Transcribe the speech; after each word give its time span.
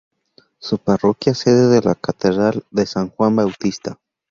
Su 0.57 0.79
parroquia 0.79 1.35
sede 1.35 1.77
es 1.77 1.85
la 1.85 1.93
Catedral 1.93 2.65
de 2.71 2.87
San 2.87 3.09
Juan 3.11 3.35
Bautista. 3.35 3.99